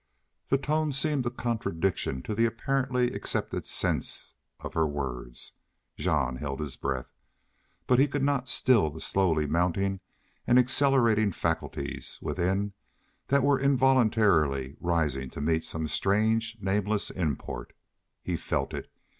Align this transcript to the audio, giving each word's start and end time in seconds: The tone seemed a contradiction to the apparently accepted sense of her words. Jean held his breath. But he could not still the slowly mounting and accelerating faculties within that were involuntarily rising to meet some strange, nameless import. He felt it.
The 0.47 0.57
tone 0.57 0.91
seemed 0.93 1.27
a 1.27 1.29
contradiction 1.29 2.23
to 2.23 2.33
the 2.33 2.47
apparently 2.47 3.11
accepted 3.13 3.67
sense 3.67 4.33
of 4.59 4.73
her 4.73 4.87
words. 4.87 5.53
Jean 5.95 6.37
held 6.37 6.59
his 6.59 6.75
breath. 6.75 7.13
But 7.85 7.99
he 7.99 8.07
could 8.07 8.23
not 8.23 8.49
still 8.49 8.89
the 8.89 8.99
slowly 8.99 9.45
mounting 9.45 9.99
and 10.47 10.57
accelerating 10.57 11.31
faculties 11.31 12.17
within 12.19 12.73
that 13.27 13.43
were 13.43 13.59
involuntarily 13.59 14.75
rising 14.79 15.29
to 15.29 15.39
meet 15.39 15.63
some 15.63 15.87
strange, 15.87 16.57
nameless 16.59 17.11
import. 17.11 17.73
He 18.23 18.35
felt 18.37 18.73
it. 18.73 18.91